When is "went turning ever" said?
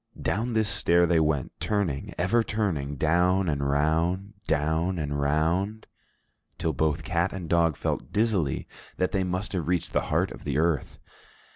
1.19-2.41